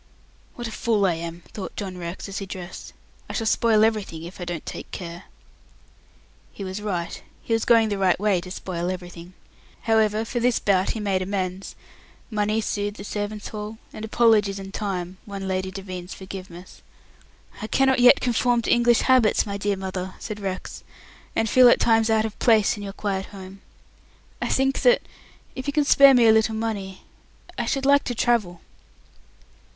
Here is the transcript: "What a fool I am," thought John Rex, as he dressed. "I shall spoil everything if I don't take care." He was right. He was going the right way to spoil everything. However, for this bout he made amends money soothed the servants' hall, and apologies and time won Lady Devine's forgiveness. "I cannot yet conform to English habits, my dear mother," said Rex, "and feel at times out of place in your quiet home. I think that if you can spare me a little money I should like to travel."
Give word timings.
"What 0.55 0.67
a 0.67 0.71
fool 0.71 1.05
I 1.05 1.13
am," 1.13 1.41
thought 1.53 1.75
John 1.75 1.95
Rex, 1.95 2.27
as 2.27 2.39
he 2.39 2.47
dressed. 2.47 2.93
"I 3.29 3.33
shall 3.33 3.45
spoil 3.45 3.85
everything 3.85 4.23
if 4.23 4.41
I 4.41 4.45
don't 4.45 4.65
take 4.65 4.89
care." 4.89 5.25
He 6.51 6.63
was 6.63 6.81
right. 6.81 7.21
He 7.43 7.53
was 7.53 7.65
going 7.65 7.89
the 7.89 7.99
right 7.99 8.19
way 8.19 8.41
to 8.41 8.49
spoil 8.49 8.89
everything. 8.89 9.33
However, 9.83 10.25
for 10.25 10.39
this 10.39 10.57
bout 10.57 10.93
he 10.97 10.99
made 10.99 11.21
amends 11.21 11.75
money 12.31 12.61
soothed 12.61 12.97
the 12.97 13.03
servants' 13.03 13.49
hall, 13.49 13.77
and 13.93 14.03
apologies 14.03 14.57
and 14.57 14.73
time 14.73 15.17
won 15.27 15.47
Lady 15.47 15.69
Devine's 15.69 16.15
forgiveness. 16.15 16.81
"I 17.61 17.67
cannot 17.67 17.99
yet 17.99 18.19
conform 18.21 18.63
to 18.63 18.71
English 18.73 19.01
habits, 19.01 19.45
my 19.45 19.55
dear 19.57 19.77
mother," 19.77 20.15
said 20.17 20.39
Rex, 20.39 20.83
"and 21.35 21.47
feel 21.47 21.69
at 21.69 21.79
times 21.79 22.09
out 22.09 22.25
of 22.25 22.39
place 22.39 22.75
in 22.75 22.81
your 22.81 22.91
quiet 22.93 23.27
home. 23.27 23.61
I 24.41 24.47
think 24.49 24.81
that 24.81 25.03
if 25.53 25.67
you 25.67 25.73
can 25.73 25.85
spare 25.85 26.15
me 26.15 26.25
a 26.25 26.33
little 26.33 26.55
money 26.55 27.03
I 27.55 27.67
should 27.67 27.85
like 27.85 28.03
to 28.05 28.15
travel." 28.15 28.61